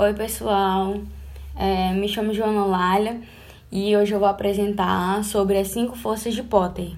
Oi, 0.00 0.14
pessoal. 0.14 1.00
É, 1.56 1.92
me 1.92 2.08
chamo 2.08 2.32
Joana 2.32 2.64
Lália 2.64 3.20
e 3.68 3.96
hoje 3.96 4.14
eu 4.14 4.20
vou 4.20 4.28
apresentar 4.28 5.24
sobre 5.24 5.58
as 5.58 5.66
cinco 5.66 5.96
forças 5.96 6.34
de 6.34 6.42
Potter. 6.44 6.92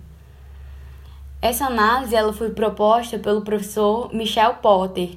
Essa 1.41 1.65
análise 1.65 2.15
ela 2.15 2.31
foi 2.31 2.51
proposta 2.51 3.19
pelo 3.19 3.41
professor 3.41 4.13
Michel 4.13 4.57
Potter, 4.57 5.17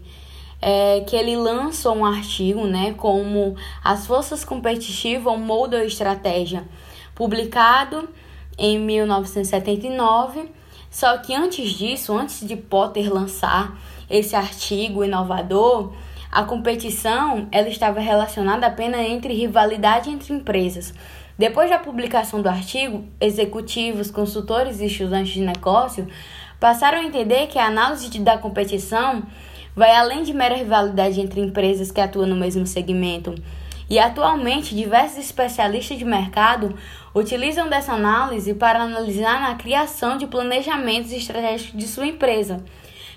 é, 0.62 1.02
que 1.02 1.14
ele 1.14 1.36
lançou 1.36 1.94
um 1.94 2.06
artigo 2.06 2.66
né, 2.66 2.94
como 2.94 3.54
As 3.84 4.08
Forças 4.08 4.46
Competitivas, 4.46 5.38
Molde 5.38 5.76
ou 5.76 5.82
Estratégia, 5.82 6.64
publicado 7.14 8.08
em 8.58 8.80
1979. 8.80 10.50
Só 10.90 11.18
que 11.18 11.36
antes 11.36 11.70
disso, 11.72 12.18
antes 12.18 12.48
de 12.48 12.56
Potter 12.56 13.14
lançar 13.14 13.78
esse 14.10 14.38
artigo 14.38 15.04
inovador, 15.04 15.92
a 16.34 16.44
competição 16.44 17.48
ela 17.52 17.70
estava 17.70 18.00
relacionada 18.00 18.66
apenas 18.66 19.02
entre 19.02 19.36
rivalidade 19.36 20.10
entre 20.10 20.34
empresas. 20.34 20.92
Depois 21.38 21.70
da 21.70 21.78
publicação 21.78 22.42
do 22.42 22.50
artigo, 22.50 23.06
executivos, 23.22 24.10
consultores 24.10 24.80
e 24.80 24.88
estudantes 24.88 25.34
de 25.34 25.42
negócio 25.42 26.08
passaram 26.60 26.98
a 26.98 27.04
entender 27.04 27.46
que 27.48 27.60
a 27.60 27.68
análise 27.68 28.10
da 28.20 28.36
competição 28.36 29.22
vai 29.76 29.96
além 29.96 30.24
de 30.24 30.34
mera 30.34 30.56
rivalidade 30.56 31.22
entre 31.22 31.40
empresas 31.40 31.92
que 31.92 32.02
atuam 32.02 32.26
no 32.26 32.36
mesmo 32.36 32.66
segmento. 32.66 33.36
E 33.88 34.00
atualmente, 34.00 34.76
diversos 34.76 35.20
especialistas 35.20 36.00
de 36.00 36.06
mercado 36.06 36.74
utilizam 37.14 37.70
dessa 37.70 37.94
análise 37.94 38.56
para 38.56 38.82
analisar 38.82 39.40
na 39.40 39.54
criação 39.54 40.18
de 40.18 40.26
planejamentos 40.26 41.12
estratégicos 41.12 41.80
de 41.80 41.88
sua 41.88 42.08
empresa 42.08 42.64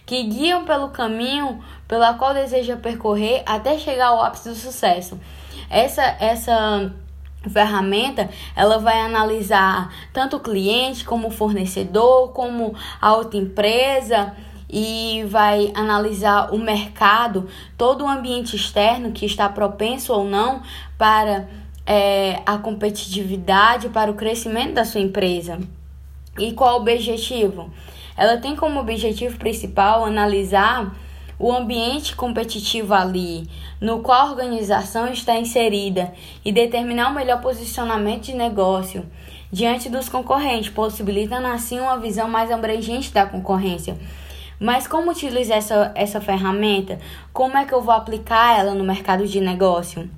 que 0.06 0.23
guiam 0.23 0.65
pelo 0.65 0.88
caminho 0.88 1.60
pela 1.88 2.14
qual 2.14 2.33
deseja 2.33 2.77
percorrer 2.77 3.42
até 3.45 3.77
chegar 3.77 4.06
ao 4.06 4.23
ápice 4.23 4.48
do 4.48 4.55
sucesso. 4.55 5.20
Essa 5.69 6.02
essa 6.20 6.92
ferramenta 7.50 8.30
ela 8.55 8.78
vai 8.78 9.00
analisar 9.00 9.92
tanto 10.12 10.36
o 10.36 10.41
cliente 10.41 11.05
como 11.05 11.28
o 11.28 11.30
fornecedor, 11.30 12.30
como 12.30 12.75
a 13.00 13.14
outra 13.14 13.39
empresa 13.39 14.33
e 14.69 15.25
vai 15.28 15.72
analisar 15.75 16.52
o 16.52 16.58
mercado, 16.58 17.48
todo 17.78 18.05
o 18.05 18.08
ambiente 18.08 18.56
externo 18.56 19.12
que 19.12 19.25
está 19.25 19.48
propenso 19.48 20.12
ou 20.12 20.25
não 20.25 20.62
para 20.98 21.48
é, 21.86 22.42
a 22.45 22.58
competitividade, 22.58 23.89
para 23.91 24.11
o 24.11 24.14
crescimento 24.14 24.75
da 24.75 24.84
sua 24.84 25.00
empresa. 25.00 25.58
E 26.39 26.52
qual 26.52 26.75
o 26.75 26.80
objetivo? 26.80 27.70
Ela 28.17 28.39
tem 28.39 28.56
como 28.56 28.81
objetivo 28.81 29.39
principal 29.39 30.05
analisar 30.05 30.95
o 31.39 31.53
ambiente 31.53 32.17
competitivo 32.17 32.95
ali, 32.95 33.48
no 33.81 34.00
qual 34.00 34.28
a 34.28 34.31
organização 34.31 35.06
está 35.12 35.36
inserida, 35.36 36.12
e 36.45 36.50
determinar 36.50 37.11
o 37.11 37.14
melhor 37.14 37.41
posicionamento 37.42 38.25
de 38.25 38.34
negócio 38.34 39.05
diante 39.53 39.89
dos 39.89 40.08
concorrentes, 40.08 40.70
possibilitando 40.70 41.47
assim 41.47 41.78
uma 41.78 41.98
visão 41.98 42.28
mais 42.28 42.50
abrangente 42.50 43.12
da 43.12 43.27
concorrência. 43.27 43.97
Mas 44.58 44.89
como 44.89 45.11
utilizar 45.11 45.58
essa, 45.58 45.92
essa 45.95 46.20
ferramenta? 46.20 46.98
Como 47.33 47.56
é 47.58 47.67
que 47.67 47.75
eu 47.75 47.83
vou 47.83 47.95
aplicar 47.95 48.58
ela 48.58 48.75
no 48.75 48.83
mercado 48.83 49.27
de 49.27 49.41
negócio? 49.41 50.08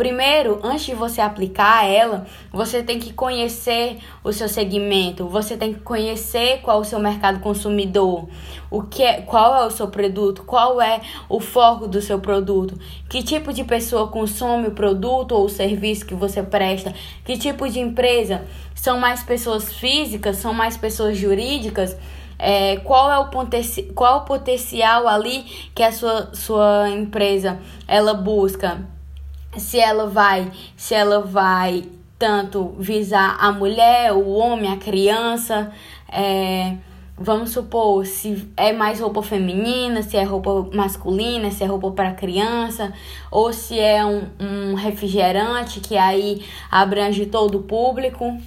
Primeiro, 0.00 0.60
antes 0.62 0.86
de 0.86 0.94
você 0.94 1.20
aplicar 1.20 1.84
ela, 1.84 2.26
você 2.50 2.82
tem 2.82 2.98
que 2.98 3.12
conhecer 3.12 3.98
o 4.24 4.32
seu 4.32 4.48
segmento, 4.48 5.28
você 5.28 5.58
tem 5.58 5.74
que 5.74 5.80
conhecer 5.80 6.62
qual 6.62 6.78
é 6.78 6.80
o 6.80 6.84
seu 6.84 6.98
mercado 6.98 7.40
consumidor, 7.40 8.26
o 8.70 8.82
que 8.82 9.02
é, 9.02 9.20
qual 9.20 9.54
é 9.62 9.66
o 9.66 9.70
seu 9.70 9.88
produto, 9.88 10.42
qual 10.44 10.80
é 10.80 11.02
o 11.28 11.38
foco 11.38 11.86
do 11.86 12.00
seu 12.00 12.18
produto, 12.18 12.80
que 13.10 13.22
tipo 13.22 13.52
de 13.52 13.62
pessoa 13.62 14.08
consome 14.08 14.68
o 14.68 14.70
produto 14.70 15.32
ou 15.32 15.44
o 15.44 15.50
serviço 15.50 16.06
que 16.06 16.14
você 16.14 16.42
presta, 16.42 16.94
que 17.22 17.36
tipo 17.36 17.68
de 17.68 17.78
empresa, 17.78 18.46
são 18.74 18.98
mais 18.98 19.22
pessoas 19.22 19.70
físicas, 19.70 20.38
são 20.38 20.54
mais 20.54 20.78
pessoas 20.78 21.18
jurídicas, 21.18 21.94
é, 22.38 22.76
qual 22.76 23.12
é 23.12 23.18
o 23.18 23.28
qual 23.94 24.20
o 24.20 24.24
potencial 24.24 25.06
ali 25.06 25.42
que 25.74 25.82
a 25.82 25.92
sua, 25.92 26.30
sua 26.32 26.88
empresa 26.88 27.60
ela 27.86 28.14
busca 28.14 28.98
se 29.56 29.78
ela 29.78 30.06
vai, 30.06 30.50
se 30.76 30.94
ela 30.94 31.20
vai 31.20 31.84
tanto 32.18 32.74
visar 32.78 33.36
a 33.40 33.50
mulher, 33.50 34.12
o 34.12 34.28
homem, 34.30 34.70
a 34.70 34.76
criança, 34.76 35.72
é, 36.08 36.76
vamos 37.16 37.50
supor, 37.50 38.04
se 38.06 38.46
é 38.56 38.72
mais 38.72 39.00
roupa 39.00 39.22
feminina, 39.22 40.02
se 40.02 40.16
é 40.16 40.22
roupa 40.22 40.68
masculina, 40.74 41.50
se 41.50 41.64
é 41.64 41.66
roupa 41.66 41.90
para 41.90 42.12
criança, 42.12 42.92
ou 43.30 43.52
se 43.52 43.78
é 43.78 44.04
um, 44.04 44.28
um 44.38 44.74
refrigerante 44.74 45.80
que 45.80 45.96
aí 45.96 46.44
abrange 46.70 47.26
todo 47.26 47.58
o 47.58 47.62
público. 47.62 48.38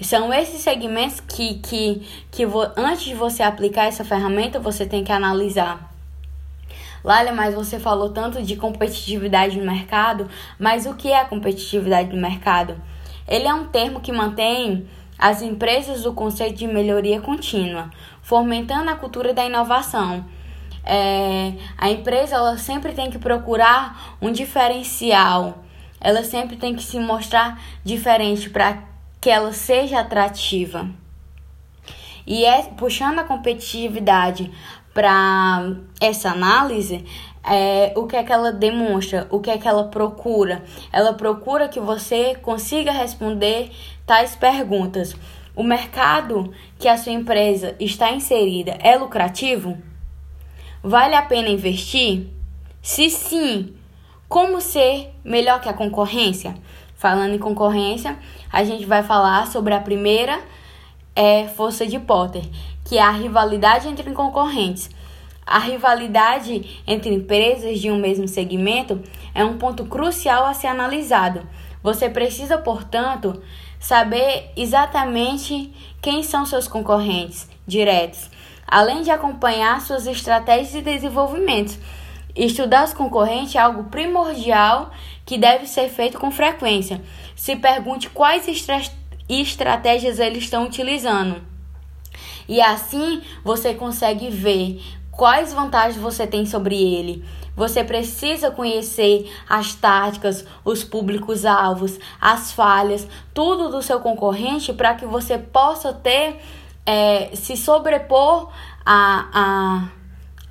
São 0.00 0.34
esses 0.34 0.60
segmentos 0.60 1.20
que, 1.20 1.54
que, 1.54 2.02
que 2.30 2.44
antes 2.76 3.04
de 3.04 3.14
você 3.14 3.42
aplicar 3.42 3.84
essa 3.84 4.04
ferramenta, 4.04 4.58
você 4.58 4.84
tem 4.84 5.04
que 5.04 5.12
analisar. 5.12 5.93
Lália, 7.04 7.34
mas 7.34 7.54
você 7.54 7.78
falou 7.78 8.08
tanto 8.08 8.42
de 8.42 8.56
competitividade 8.56 9.58
no 9.58 9.66
mercado, 9.70 10.26
mas 10.58 10.86
o 10.86 10.94
que 10.94 11.12
é 11.12 11.20
a 11.20 11.26
competitividade 11.26 12.08
no 12.10 12.20
mercado? 12.20 12.80
Ele 13.28 13.46
é 13.46 13.52
um 13.52 13.66
termo 13.66 14.00
que 14.00 14.10
mantém 14.10 14.88
as 15.18 15.42
empresas 15.42 16.02
do 16.02 16.14
conceito 16.14 16.56
de 16.56 16.66
melhoria 16.66 17.20
contínua, 17.20 17.90
fomentando 18.22 18.90
a 18.90 18.96
cultura 18.96 19.34
da 19.34 19.44
inovação. 19.44 20.24
É, 20.82 21.52
a 21.76 21.90
empresa 21.90 22.36
ela 22.36 22.56
sempre 22.56 22.92
tem 22.92 23.10
que 23.10 23.18
procurar 23.18 24.16
um 24.20 24.32
diferencial, 24.32 25.62
ela 26.00 26.24
sempre 26.24 26.56
tem 26.56 26.74
que 26.74 26.82
se 26.82 26.98
mostrar 26.98 27.60
diferente 27.84 28.48
para 28.48 28.82
que 29.20 29.28
ela 29.28 29.52
seja 29.52 30.00
atrativa. 30.00 30.88
E 32.26 32.44
é 32.46 32.62
puxando 32.62 33.18
a 33.18 33.24
competitividade 33.24 34.50
para 34.94 35.74
essa 36.00 36.30
análise, 36.30 37.04
é, 37.44 37.92
o 37.96 38.06
que 38.06 38.16
é 38.16 38.22
que 38.22 38.32
ela 38.32 38.52
demonstra, 38.52 39.26
o 39.30 39.40
que 39.40 39.50
é 39.50 39.58
que 39.58 39.68
ela 39.68 39.88
procura. 39.88 40.62
Ela 40.92 41.12
procura 41.12 41.68
que 41.68 41.80
você 41.80 42.36
consiga 42.36 42.92
responder 42.92 43.70
tais 44.06 44.34
perguntas. 44.36 45.14
O 45.54 45.62
mercado 45.62 46.52
que 46.78 46.88
a 46.88 46.96
sua 46.96 47.12
empresa 47.12 47.76
está 47.78 48.10
inserida 48.10 48.78
é 48.80 48.96
lucrativo? 48.96 49.76
Vale 50.82 51.14
a 51.14 51.22
pena 51.22 51.48
investir? 51.48 52.28
Se 52.80 53.10
sim, 53.10 53.74
como 54.28 54.60
ser 54.60 55.14
melhor 55.24 55.60
que 55.60 55.68
a 55.68 55.72
concorrência? 55.72 56.54
Falando 56.96 57.34
em 57.34 57.38
concorrência, 57.38 58.18
a 58.52 58.64
gente 58.64 58.86
vai 58.86 59.02
falar 59.02 59.46
sobre 59.46 59.74
a 59.74 59.80
primeira 59.80 60.40
é, 61.14 61.46
força 61.48 61.86
de 61.86 61.98
Potter, 61.98 62.42
que 62.84 62.98
é 62.98 63.02
a 63.02 63.10
rivalidade 63.10 63.88
entre 63.88 64.10
concorrentes. 64.12 64.90
A 65.46 65.58
rivalidade 65.58 66.82
entre 66.86 67.12
empresas 67.12 67.80
de 67.80 67.90
um 67.90 67.96
mesmo 67.96 68.26
segmento 68.28 69.02
é 69.34 69.44
um 69.44 69.58
ponto 69.58 69.84
crucial 69.84 70.46
a 70.46 70.54
ser 70.54 70.68
analisado. 70.68 71.46
Você 71.82 72.08
precisa, 72.08 72.56
portanto, 72.56 73.42
saber 73.78 74.50
exatamente 74.56 75.70
quem 76.00 76.22
são 76.22 76.46
seus 76.46 76.66
concorrentes 76.66 77.48
diretos, 77.66 78.30
além 78.66 79.02
de 79.02 79.10
acompanhar 79.10 79.80
suas 79.82 80.06
estratégias 80.06 80.72
de 80.72 80.80
desenvolvimento. 80.80 81.78
Estudar 82.34 82.84
os 82.84 82.94
concorrentes 82.94 83.54
é 83.54 83.58
algo 83.58 83.84
primordial 83.84 84.90
que 85.24 85.38
deve 85.38 85.66
ser 85.66 85.88
feito 85.88 86.18
com 86.18 86.30
frequência. 86.30 87.00
Se 87.36 87.54
pergunte 87.54 88.08
quais 88.08 88.48
estra 88.48 88.80
estratégias 89.28 90.18
eles 90.18 90.44
estão 90.44 90.64
utilizando. 90.64 91.53
E 92.48 92.60
assim 92.60 93.22
você 93.42 93.74
consegue 93.74 94.30
ver 94.30 94.82
quais 95.10 95.52
vantagens 95.52 95.96
você 95.96 96.26
tem 96.26 96.44
sobre 96.44 96.76
ele. 96.76 97.24
Você 97.56 97.84
precisa 97.84 98.50
conhecer 98.50 99.32
as 99.48 99.74
táticas, 99.74 100.44
os 100.64 100.82
públicos-alvos, 100.82 102.00
as 102.20 102.52
falhas, 102.52 103.06
tudo 103.32 103.68
do 103.68 103.80
seu 103.80 104.00
concorrente 104.00 104.72
para 104.72 104.94
que 104.94 105.06
você 105.06 105.38
possa 105.38 105.92
ter, 105.92 106.40
é, 106.84 107.30
se 107.34 107.56
sobrepor 107.56 108.50
a, 108.84 109.28
a, 109.32 109.88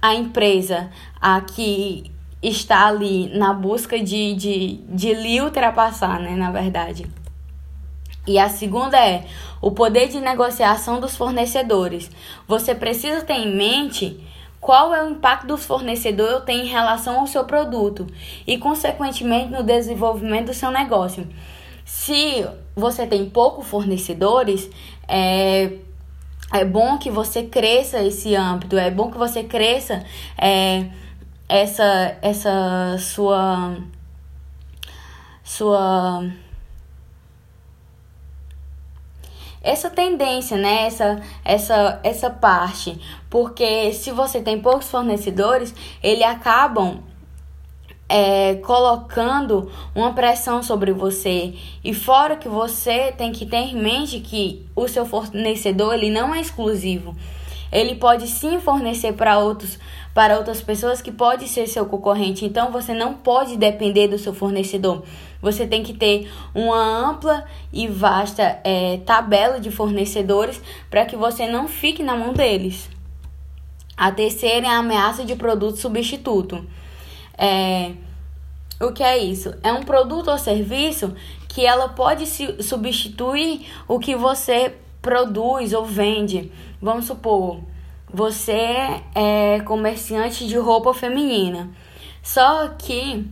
a 0.02 0.16
empresa 0.16 0.90
a 1.20 1.42
que 1.42 2.10
está 2.42 2.88
ali 2.88 3.30
na 3.38 3.54
busca 3.54 4.02
de, 4.02 4.34
de, 4.34 4.78
de 4.90 5.14
lhe 5.14 5.42
ultrapassar, 5.42 6.20
né, 6.20 6.36
na 6.36 6.52
verdade. 6.52 7.06
E 8.26 8.40
a 8.40 8.48
segunda 8.48 8.98
é 8.98 9.26
o 9.62 9.72
poder 9.72 10.08
de 10.08 10.20
negociação 10.20 11.00
dos 11.00 11.16
fornecedores. 11.16 12.10
Você 12.48 12.74
precisa 12.74 13.22
ter 13.22 13.34
em 13.34 13.56
mente 13.56 14.24
qual 14.62 14.94
é 14.94 15.04
o 15.04 15.10
impacto 15.10 15.46
dos 15.48 15.66
fornecedores 15.66 16.46
tem 16.46 16.62
em 16.62 16.70
relação 16.70 17.20
ao 17.20 17.28
seu 17.28 17.44
produto 17.44 18.08
e, 18.48 18.58
consequentemente, 18.58 19.52
no 19.52 19.62
desenvolvimento 19.62 20.48
do 20.48 20.54
seu 20.54 20.72
negócio. 20.72 21.28
Se 21.84 22.48
você 22.74 23.06
tem 23.06 23.30
poucos 23.30 23.68
fornecedores, 23.68 24.70
é, 25.06 25.74
é 26.54 26.64
bom 26.64 26.98
que 26.98 27.12
você 27.12 27.44
cresça 27.44 28.02
esse 28.02 28.36
âmbito, 28.36 28.78
é 28.78 28.90
bom 28.90 29.12
que 29.12 29.18
você 29.18 29.44
cresça 29.44 30.06
é, 30.38 30.86
essa 31.50 32.18
essa 32.22 32.98
sua 33.00 33.76
sua 35.44 36.24
essa 39.64 39.90
tendência, 39.90 40.58
né? 40.58 40.86
Essa, 40.86 41.22
essa, 41.44 42.00
essa 42.04 42.30
parte. 42.30 43.00
Porque 43.30 43.94
se 43.94 44.12
você 44.12 44.42
tem 44.42 44.60
poucos 44.62 44.92
fornecedores, 44.92 45.74
eles 46.04 46.26
acabam 46.26 47.00
é, 48.10 48.56
colocando 48.56 49.72
uma 49.96 50.14
pressão 50.14 50.62
sobre 50.62 50.92
você. 50.92 51.56
E 51.84 51.94
fora 51.94 52.36
que 52.36 52.50
você 52.50 53.14
tem 53.14 53.32
que 53.32 53.46
ter 53.46 53.58
em 53.58 53.82
mente 53.82 54.20
que 54.20 54.68
o 54.76 54.88
seu 54.88 55.06
fornecedor 55.06 55.94
ele 55.94 56.12
não 56.12 56.36
é 56.36 56.42
exclusivo. 56.42 57.16
Ele 57.72 57.96
pode 57.96 58.28
sim 58.28 58.60
fornecer 58.60 59.14
para 59.14 59.40
outros 59.40 59.80
para 60.14 60.38
outras 60.38 60.62
pessoas 60.62 61.02
que 61.02 61.12
pode 61.12 61.48
ser 61.48 61.68
seu 61.68 61.86
concorrente. 61.86 62.46
Então 62.46 62.72
você 62.72 62.94
não 62.94 63.16
pode 63.16 63.58
depender 63.58 64.08
do 64.08 64.18
seu 64.18 64.34
fornecedor. 64.34 65.04
Você 65.42 65.66
tem 65.66 65.84
que 65.84 65.94
ter 65.94 66.32
uma 66.54 67.10
ampla 67.10 67.46
e 67.72 67.88
vasta 67.88 68.60
é, 68.64 68.98
tabela 69.06 69.60
de 69.60 69.72
fornecedores 69.72 70.62
para 70.90 71.06
que 71.06 71.16
você 71.16 71.48
não 71.48 71.68
fique 71.68 72.04
na 72.04 72.16
mão 72.16 72.34
deles. 72.34 72.90
A 73.98 74.12
terceira 74.12 74.68
é 74.68 74.70
a 74.70 74.78
ameaça 74.78 75.26
de 75.26 75.36
produto 75.36 75.78
substituto. 75.78 76.64
É, 77.38 77.92
o 78.80 78.92
que 78.92 79.04
é 79.04 79.18
isso? 79.18 79.54
É 79.64 79.72
um 79.72 79.84
produto 79.84 80.30
ou 80.30 80.38
serviço 80.38 81.14
que 81.48 81.66
ela 81.66 81.90
pode 81.90 82.26
substituir 82.64 83.68
o 83.88 84.00
que 84.00 84.16
você 84.16 84.76
produz 85.02 85.74
ou 85.74 85.86
vende. 85.86 86.52
Vamos 86.82 87.06
supor, 87.06 87.60
você 88.14 89.02
é 89.16 89.60
comerciante 89.66 90.48
de 90.48 90.56
roupa 90.56 90.94
feminina. 90.94 91.72
Só 92.22 92.68
que 92.70 93.28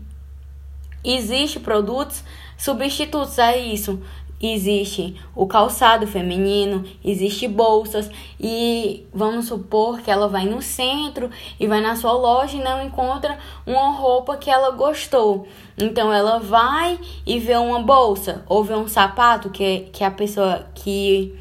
existe 1.04 1.60
produtos 1.60 2.24
substitutos 2.57 3.38
a 3.38 3.56
isso. 3.56 4.01
Existe 4.44 5.22
o 5.36 5.45
calçado 5.45 6.07
feminino, 6.07 6.83
existe 7.06 7.48
bolsas 7.48 8.10
e 8.39 9.06
vamos 9.13 9.45
supor 9.45 10.01
que 10.01 10.10
ela 10.10 10.28
vai 10.28 10.48
no 10.48 10.63
centro 10.63 11.30
e 11.60 11.68
vai 11.68 11.80
na 11.80 11.95
sua 11.95 12.13
loja 12.13 12.57
e 12.57 12.63
não 12.63 12.84
encontra 12.84 13.38
uma 13.68 13.92
roupa 13.92 14.36
que 14.38 14.50
ela 14.50 14.72
gostou. 14.72 15.48
Então 15.77 16.12
ela 16.12 16.39
vai 16.39 17.00
e 17.24 17.38
vê 17.38 17.56
uma 17.56 17.84
bolsa 17.84 18.44
ou 18.48 18.63
vê 18.63 18.74
um 18.74 18.88
sapato 18.88 19.51
que, 19.51 19.81
que 19.94 20.04
a 20.04 20.10
pessoa 20.10 20.66
que 20.74 21.38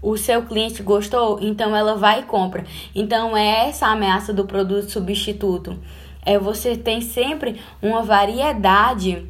o 0.00 0.16
seu 0.16 0.42
cliente 0.42 0.82
gostou, 0.82 1.38
então 1.40 1.74
ela 1.74 1.96
vai 1.96 2.20
e 2.20 2.24
compra. 2.24 2.64
Então 2.94 3.36
é 3.36 3.68
essa 3.68 3.86
a 3.86 3.92
ameaça 3.92 4.32
do 4.32 4.44
produto 4.44 4.90
substituto. 4.90 5.78
É 6.24 6.38
você 6.38 6.76
tem 6.76 7.00
sempre 7.00 7.60
uma 7.82 8.02
variedade 8.02 9.26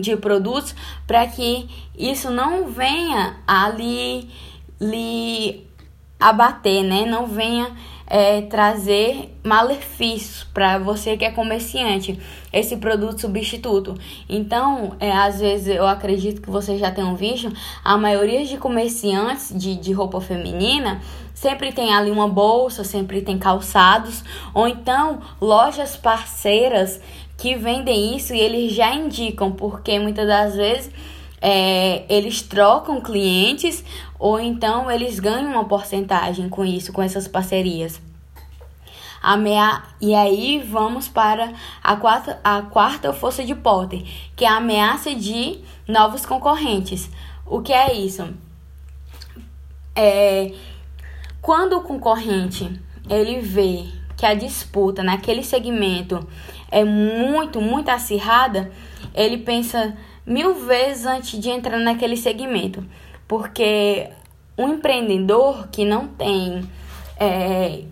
de 0.00 0.16
produtos 0.16 0.74
para 1.06 1.26
que 1.26 1.68
isso 1.96 2.30
não 2.30 2.68
venha 2.68 3.36
ali 3.46 4.28
lhe 4.80 5.66
abater, 6.18 6.82
né? 6.82 7.04
Não 7.06 7.26
venha 7.26 7.70
é, 8.06 8.42
trazer 8.42 9.36
malefícios 9.42 10.44
para 10.54 10.78
você 10.78 11.16
que 11.16 11.24
é 11.24 11.30
comerciante, 11.30 12.18
esse 12.52 12.76
produto 12.76 13.20
substituto. 13.20 13.94
Então, 14.28 14.96
é, 15.00 15.10
às 15.10 15.40
vezes 15.40 15.74
eu 15.74 15.86
acredito 15.86 16.40
que 16.40 16.50
vocês 16.50 16.78
já 16.78 16.90
tenham 16.90 17.16
visto, 17.16 17.52
a 17.84 17.96
maioria 17.96 18.44
de 18.44 18.56
comerciantes 18.56 19.52
de, 19.54 19.76
de 19.76 19.92
roupa 19.92 20.20
feminina 20.20 21.00
sempre 21.34 21.72
tem 21.72 21.94
ali 21.94 22.10
uma 22.10 22.28
bolsa, 22.28 22.82
sempre 22.82 23.20
tem 23.20 23.38
calçados, 23.38 24.24
ou 24.54 24.66
então 24.66 25.20
lojas 25.40 25.96
parceiras 25.96 27.00
que 27.36 27.54
vendem 27.54 28.16
isso 28.16 28.34
e 28.34 28.40
eles 28.40 28.72
já 28.72 28.94
indicam, 28.94 29.52
porque 29.52 29.98
muitas 29.98 30.26
das 30.26 30.56
vezes 30.56 30.90
é, 31.48 32.04
eles 32.08 32.42
trocam 32.42 33.00
clientes 33.00 33.84
ou 34.18 34.40
então 34.40 34.90
eles 34.90 35.20
ganham 35.20 35.52
uma 35.52 35.64
porcentagem 35.64 36.48
com 36.48 36.64
isso, 36.64 36.92
com 36.92 37.00
essas 37.00 37.28
parcerias. 37.28 38.00
Amea... 39.22 39.80
E 40.00 40.12
aí 40.12 40.60
vamos 40.60 41.06
para 41.06 41.52
a 41.84 41.94
quarta, 41.94 42.40
a 42.42 42.62
quarta 42.62 43.12
força 43.12 43.44
de 43.44 43.54
Potter, 43.54 44.02
que 44.34 44.44
é 44.44 44.48
a 44.48 44.56
ameaça 44.56 45.14
de 45.14 45.60
novos 45.86 46.26
concorrentes. 46.26 47.08
O 47.46 47.62
que 47.62 47.72
é 47.72 47.94
isso? 47.94 48.26
É, 49.94 50.52
quando 51.40 51.76
o 51.76 51.82
concorrente 51.82 52.68
ele 53.08 53.38
vê 53.38 53.84
que 54.16 54.26
a 54.26 54.34
disputa 54.34 55.00
naquele 55.04 55.44
segmento 55.44 56.26
é 56.72 56.82
muito, 56.82 57.60
muito 57.60 57.88
acirrada, 57.88 58.72
ele 59.14 59.38
pensa 59.38 59.96
mil 60.26 60.54
vezes 60.54 61.06
antes 61.06 61.40
de 61.40 61.48
entrar 61.48 61.78
naquele 61.78 62.16
segmento. 62.16 62.84
Porque 63.28 64.08
um 64.58 64.70
empreendedor 64.70 65.68
que 65.68 65.84
não 65.84 66.08
tem 66.08 66.68
é, 67.18 67.82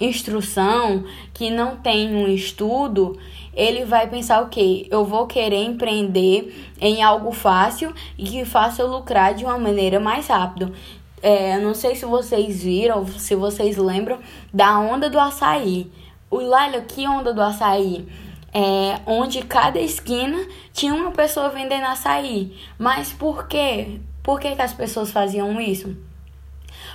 instrução, 0.00 1.04
que 1.34 1.50
não 1.50 1.76
tem 1.76 2.14
um 2.14 2.28
estudo, 2.28 3.18
ele 3.54 3.84
vai 3.84 4.08
pensar 4.08 4.42
o 4.42 4.48
quê? 4.48 4.86
Eu 4.90 5.04
vou 5.04 5.26
querer 5.26 5.64
empreender 5.64 6.72
em 6.80 7.02
algo 7.02 7.32
fácil 7.32 7.92
e 8.16 8.24
que 8.24 8.44
faça 8.44 8.82
eu 8.82 8.88
lucrar 8.88 9.34
de 9.34 9.44
uma 9.44 9.58
maneira 9.58 9.98
mais 9.98 10.28
rápida. 10.28 10.72
É, 11.20 11.58
não 11.58 11.74
sei 11.74 11.96
se 11.96 12.04
vocês 12.04 12.62
viram, 12.62 13.04
se 13.06 13.34
vocês 13.34 13.76
lembram 13.76 14.20
da 14.54 14.78
onda 14.78 15.10
do 15.10 15.18
açaí. 15.18 15.90
O 16.30 16.36
Laila, 16.36 16.82
que 16.82 17.08
onda 17.08 17.32
do 17.32 17.42
açaí? 17.42 18.06
É, 18.52 19.00
onde 19.04 19.42
cada 19.42 19.78
esquina 19.78 20.46
tinha 20.72 20.94
uma 20.94 21.10
pessoa 21.10 21.50
vendendo 21.50 21.84
açaí. 21.84 22.56
Mas 22.78 23.12
por 23.12 23.46
quê? 23.46 24.00
Por 24.22 24.40
que, 24.40 24.56
que 24.56 24.62
as 24.62 24.72
pessoas 24.72 25.10
faziam 25.10 25.60
isso? 25.60 25.96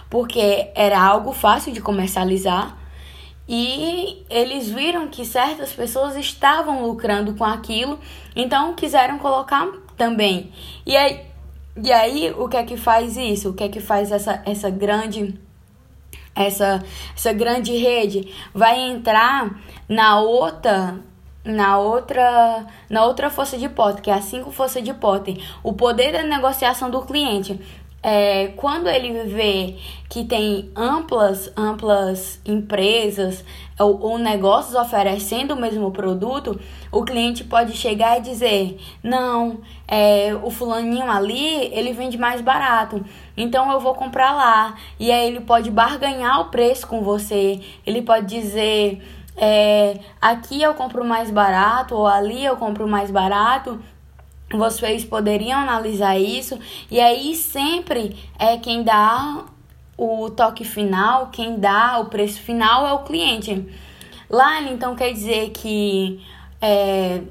Porque 0.10 0.72
era 0.76 1.00
algo 1.00 1.32
fácil 1.32 1.72
de 1.72 1.82
comercializar 1.82 2.78
e 3.48 4.24
eles 4.30 4.70
viram 4.70 5.08
que 5.08 5.26
certas 5.26 5.74
pessoas 5.74 6.16
estavam 6.16 6.86
lucrando 6.86 7.36
com 7.36 7.44
aquilo, 7.44 8.00
então 8.36 8.74
quiseram 8.74 9.20
colocar 9.20 9.68
também. 9.98 10.52
E 10.86 10.96
aí, 10.96 11.22
e 11.76 11.92
aí 11.92 12.34
o 12.38 12.48
que 12.48 12.58
é 12.58 12.64
que 12.64 12.78
faz 12.78 13.18
isso? 13.18 13.50
O 13.50 13.54
que 13.54 13.64
é 13.64 13.70
que 13.70 13.82
faz 13.82 14.12
essa, 14.12 14.42
essa 14.46 14.70
grande 14.70 15.40
essa, 16.36 16.84
essa 17.16 17.32
grande 17.32 17.76
rede 17.76 18.34
vai 18.54 18.80
entrar 18.80 19.62
na 19.88 20.20
outra 20.20 21.00
na 21.44 21.78
outra 21.78 22.66
na 22.90 23.06
outra 23.06 23.30
força 23.30 23.58
de 23.58 23.68
Potter, 23.68 24.02
que 24.02 24.10
é 24.10 24.14
a 24.14 24.22
cinco 24.22 24.52
força 24.52 24.82
de 24.82 24.94
Potter, 24.94 25.38
o 25.62 25.74
poder 25.74 26.12
da 26.12 26.24
negociação 26.24 26.90
do 26.90 27.02
cliente. 27.02 27.60
É, 28.06 28.48
quando 28.58 28.90
ele 28.90 29.24
vê 29.24 29.78
que 30.10 30.26
tem 30.26 30.70
amplas 30.76 31.50
amplas 31.56 32.38
empresas 32.46 33.46
ou, 33.80 33.98
ou, 34.02 34.18
negócios 34.18 34.76
oferecendo 34.76 35.54
o 35.54 35.60
mesmo 35.60 35.90
produto, 35.90 36.60
o 36.92 37.06
cliente 37.06 37.46
pode 37.46 37.72
chegar 37.78 38.18
e 38.18 38.22
dizer: 38.22 38.78
não, 39.02 39.62
é, 39.88 40.38
o 40.44 40.50
fulaninho 40.50 41.10
ali 41.10 41.74
ele 41.74 41.94
vende 41.94 42.18
mais 42.18 42.42
barato, 42.42 43.02
então 43.38 43.72
eu 43.72 43.80
vou 43.80 43.96
comprar 43.96 44.34
lá. 44.34 44.76
E 45.00 45.10
aí 45.10 45.28
ele 45.28 45.40
pode 45.40 45.72
barganhar 45.72 46.42
o 46.42 46.46
preço 46.46 46.86
com 46.86 47.02
você, 47.02 47.62
ele 47.86 48.02
pode 48.02 48.28
dizer 48.28 49.02
é, 49.36 50.00
aqui 50.22 50.62
eu 50.62 50.74
compro 50.74 51.04
mais 51.04 51.32
barato 51.32 51.96
ou 51.96 52.08
ali 52.08 52.44
eu 52.44 52.56
compro 52.58 52.88
mais 52.88 53.10
barato. 53.10 53.80
Vocês 54.52 55.04
poderiam 55.04 55.60
analisar 55.60 56.18
isso 56.18 56.60
e 56.90 57.00
aí 57.00 57.36
sempre 57.36 58.16
é 58.38 58.58
quem 58.58 58.84
dá 58.84 59.46
o 59.98 60.30
toque 60.30 60.64
final, 60.64 61.28
quem 61.28 61.60
dá 61.60 62.00
o 62.00 62.06
preço 62.06 62.40
final 62.42 62.86
é 62.86 62.94
o 62.94 63.00
cliente. 63.00 63.68
Lá 64.30 64.62
então 64.62 64.96
quer 64.96 65.12
dizer 65.12 65.50
que 65.50 66.24
é, 66.62 67.22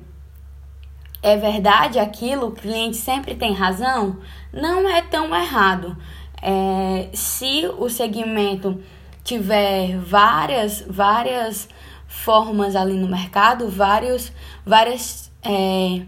é 1.22 1.36
verdade 1.36 1.98
aquilo, 1.98 2.48
o 2.48 2.52
cliente 2.52 2.96
sempre 2.96 3.34
tem 3.34 3.52
razão? 3.52 4.18
Não 4.52 4.88
é 4.88 5.02
tão 5.02 5.34
errado. 5.34 5.96
É, 6.40 7.08
se 7.12 7.66
o 7.78 7.88
segmento 7.88 8.82
tiver 9.22 9.96
várias, 9.98 10.84
várias 10.88 11.68
formas 12.12 12.76
ali 12.76 12.94
no 12.94 13.08
mercado, 13.08 13.68
vários, 13.68 14.30
várias 14.64 15.32
é, 15.42 16.02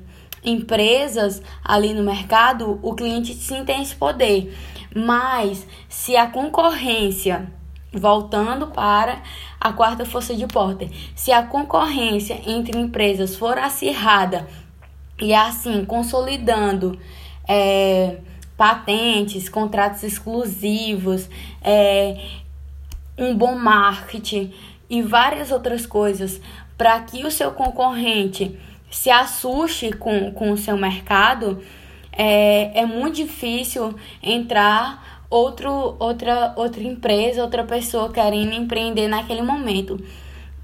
empresas 0.44 1.42
ali 1.64 1.94
no 1.94 2.02
mercado, 2.02 2.78
o 2.82 2.94
cliente 2.94 3.34
sim 3.34 3.64
tem 3.64 3.82
esse 3.82 3.96
poder. 3.96 4.54
Mas 4.94 5.66
se 5.88 6.14
a 6.16 6.28
concorrência, 6.28 7.50
voltando 7.92 8.68
para 8.68 9.22
a 9.58 9.72
quarta 9.72 10.04
força 10.04 10.36
de 10.36 10.46
Porter, 10.46 10.88
se 11.16 11.32
a 11.32 11.42
concorrência 11.42 12.40
entre 12.46 12.78
empresas 12.78 13.34
for 13.34 13.58
acirrada 13.58 14.46
e 15.20 15.32
assim 15.34 15.84
consolidando 15.84 16.98
é, 17.48 18.18
patentes, 18.56 19.48
contratos 19.48 20.04
exclusivos, 20.04 21.28
é, 21.62 22.20
um 23.18 23.34
bom 23.34 23.56
marketing 23.56 24.52
e 24.88 25.02
várias 25.02 25.50
outras 25.50 25.86
coisas 25.86 26.40
para 26.76 27.00
que 27.00 27.24
o 27.24 27.30
seu 27.30 27.52
concorrente 27.52 28.58
se 28.90 29.10
assuste 29.10 29.92
com, 29.92 30.32
com 30.32 30.50
o 30.52 30.56
seu 30.56 30.76
mercado, 30.76 31.62
é, 32.12 32.80
é 32.80 32.86
muito 32.86 33.16
difícil 33.16 33.94
entrar 34.22 35.24
outro, 35.28 35.96
outra, 35.98 36.52
outra 36.56 36.82
empresa, 36.82 37.42
outra 37.42 37.64
pessoa 37.64 38.12
querendo 38.12 38.52
empreender 38.52 39.08
naquele 39.08 39.42
momento. 39.42 40.00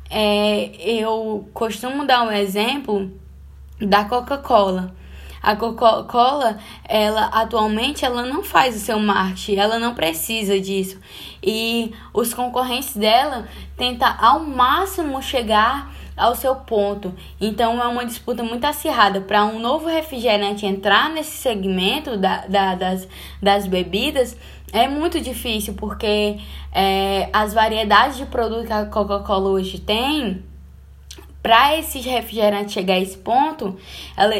É, 0.08 0.70
eu 0.84 1.48
costumo 1.52 2.04
dar 2.04 2.22
um 2.22 2.32
exemplo 2.32 3.10
da 3.80 4.04
Coca-Cola. 4.04 4.94
A 5.42 5.56
Coca-Cola, 5.56 6.58
ela 6.86 7.26
atualmente 7.26 8.04
ela 8.04 8.24
não 8.26 8.42
faz 8.42 8.76
o 8.76 8.78
seu 8.78 8.98
marketing, 8.98 9.56
ela 9.56 9.78
não 9.78 9.94
precisa 9.94 10.60
disso. 10.60 10.98
E 11.42 11.92
os 12.12 12.34
concorrentes 12.34 12.96
dela 12.96 13.48
tentam 13.76 14.14
ao 14.18 14.40
máximo 14.40 15.22
chegar 15.22 15.90
ao 16.20 16.36
seu 16.36 16.54
ponto. 16.54 17.14
Então 17.40 17.80
é 17.80 17.86
uma 17.86 18.04
disputa 18.04 18.42
muito 18.42 18.64
acirrada 18.64 19.22
para 19.22 19.44
um 19.44 19.58
novo 19.58 19.88
refrigerante 19.88 20.66
entrar 20.66 21.08
nesse 21.08 21.38
segmento 21.38 22.16
da, 22.16 22.46
da, 22.46 22.74
das, 22.74 23.08
das 23.42 23.66
bebidas. 23.66 24.36
É 24.72 24.86
muito 24.86 25.20
difícil 25.20 25.74
porque 25.74 26.38
é, 26.72 27.28
as 27.32 27.54
variedades 27.54 28.18
de 28.18 28.26
produto 28.26 28.66
que 28.66 28.72
a 28.72 28.84
Coca-Cola 28.84 29.48
hoje 29.48 29.80
tem 29.80 30.44
para 31.42 31.76
esse 31.76 31.98
refrigerante 32.00 32.72
chegar 32.72 32.94
a 32.94 33.00
esse 33.00 33.16
ponto, 33.18 33.78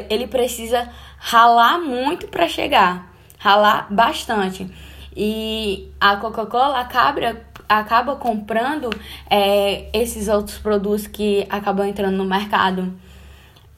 ele 0.09 0.27
precisa 0.27 0.89
ralar 1.19 1.79
muito 1.79 2.29
para 2.29 2.47
chegar, 2.49 3.13
ralar 3.39 3.87
bastante. 3.91 4.71
E 5.17 5.91
a 6.01 6.17
Coca-Cola 6.17 6.81
acaba, 6.81 7.37
acaba 7.69 8.17
comprando 8.17 8.91
é, 9.29 9.89
esses 9.93 10.29
outros 10.29 10.59
produtos 10.59 11.07
que 11.07 11.47
acabam 11.51 11.87
entrando 11.87 12.17
no 12.17 12.25
mercado. 12.25 12.93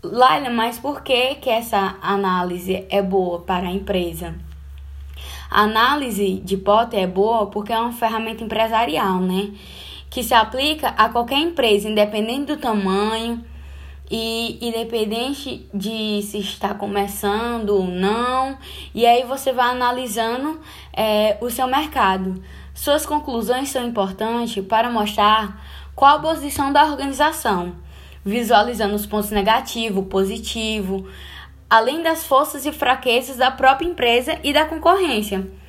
Laila, 0.02 0.50
mas 0.50 0.78
por 0.78 1.02
que, 1.02 1.36
que 1.36 1.48
essa 1.48 1.96
análise 2.02 2.84
é 2.90 3.00
boa 3.00 3.40
para 3.40 3.68
a 3.68 3.72
empresa? 3.72 4.34
A 5.48 5.62
análise 5.62 6.40
de 6.44 6.56
Potter 6.56 7.00
é 7.00 7.06
boa 7.06 7.46
porque 7.46 7.72
é 7.72 7.78
uma 7.78 7.92
ferramenta 7.92 8.42
empresarial, 8.42 9.20
né? 9.20 9.52
Que 10.12 10.22
se 10.22 10.34
aplica 10.34 10.88
a 10.88 11.08
qualquer 11.08 11.38
empresa, 11.38 11.88
independente 11.88 12.44
do 12.44 12.58
tamanho 12.58 13.42
e 14.10 14.58
independente 14.60 15.66
de 15.72 16.20
se 16.20 16.38
está 16.38 16.74
começando 16.74 17.70
ou 17.70 17.84
não. 17.84 18.58
E 18.94 19.06
aí 19.06 19.24
você 19.24 19.54
vai 19.54 19.70
analisando 19.70 20.60
é, 20.92 21.38
o 21.40 21.48
seu 21.48 21.66
mercado. 21.66 22.42
Suas 22.74 23.06
conclusões 23.06 23.70
são 23.70 23.86
importantes 23.86 24.62
para 24.66 24.90
mostrar 24.90 25.58
qual 25.94 26.18
a 26.18 26.20
posição 26.20 26.70
da 26.70 26.84
organização, 26.84 27.74
visualizando 28.22 28.94
os 28.94 29.06
pontos 29.06 29.30
negativos, 29.30 30.06
positivo, 30.08 31.08
além 31.70 32.02
das 32.02 32.26
forças 32.26 32.66
e 32.66 32.72
fraquezas 32.72 33.38
da 33.38 33.50
própria 33.50 33.88
empresa 33.88 34.38
e 34.44 34.52
da 34.52 34.66
concorrência. 34.66 35.61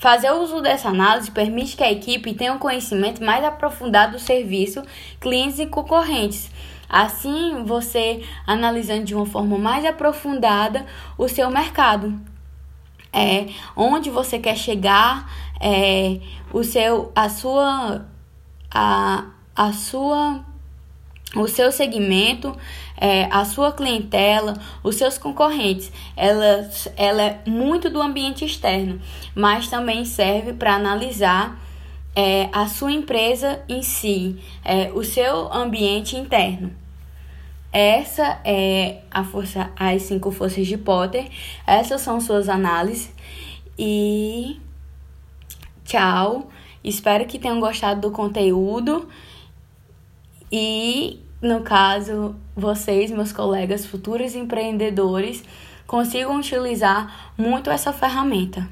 Fazer 0.00 0.30
uso 0.30 0.62
dessa 0.62 0.88
análise 0.88 1.30
permite 1.30 1.76
que 1.76 1.84
a 1.84 1.92
equipe 1.92 2.32
tenha 2.32 2.54
um 2.54 2.58
conhecimento 2.58 3.22
mais 3.22 3.44
aprofundado 3.44 4.12
do 4.12 4.18
serviço, 4.18 4.82
clientes 5.20 5.58
e 5.58 5.66
concorrentes. 5.66 6.50
Assim, 6.88 7.64
você 7.66 8.24
analisando 8.46 9.04
de 9.04 9.14
uma 9.14 9.26
forma 9.26 9.58
mais 9.58 9.84
aprofundada 9.84 10.86
o 11.18 11.28
seu 11.28 11.50
mercado. 11.50 12.18
É, 13.12 13.48
onde 13.76 14.08
você 14.08 14.38
quer 14.38 14.56
chegar, 14.56 15.30
é, 15.60 16.18
o 16.50 16.64
seu, 16.64 17.12
a 17.14 17.28
sua, 17.28 18.06
a, 18.70 19.26
a 19.54 19.72
sua 19.74 20.42
o 21.34 21.46
seu 21.46 21.70
segmento, 21.70 22.56
é, 22.96 23.24
a 23.30 23.44
sua 23.44 23.72
clientela, 23.72 24.54
os 24.82 24.96
seus 24.96 25.16
concorrentes. 25.16 25.92
Ela, 26.16 26.68
ela 26.96 27.22
é 27.22 27.40
muito 27.46 27.88
do 27.88 28.02
ambiente 28.02 28.44
externo, 28.44 29.00
mas 29.34 29.68
também 29.68 30.04
serve 30.04 30.52
para 30.52 30.74
analisar 30.74 31.60
é, 32.14 32.48
a 32.52 32.66
sua 32.66 32.92
empresa 32.92 33.62
em 33.68 33.82
si, 33.82 34.38
é, 34.64 34.90
o 34.92 35.04
seu 35.04 35.52
ambiente 35.52 36.16
interno. 36.16 36.72
Essa 37.72 38.40
é 38.44 39.02
a 39.10 39.22
força, 39.22 39.70
as 39.76 40.02
cinco 40.02 40.32
forças 40.32 40.66
de 40.66 40.76
Potter. 40.76 41.28
Essas 41.64 42.00
são 42.00 42.20
suas 42.20 42.48
análises. 42.48 43.12
E 43.78 44.60
tchau. 45.84 46.50
Espero 46.82 47.26
que 47.26 47.38
tenham 47.38 47.60
gostado 47.60 48.00
do 48.00 48.10
conteúdo. 48.10 49.08
E, 50.50 51.20
no 51.40 51.60
caso, 51.60 52.34
vocês, 52.56 53.10
meus 53.10 53.32
colegas 53.32 53.86
futuros 53.86 54.34
empreendedores, 54.34 55.44
consigam 55.86 56.38
utilizar 56.38 57.32
muito 57.36 57.70
essa 57.70 57.92
ferramenta. 57.92 58.68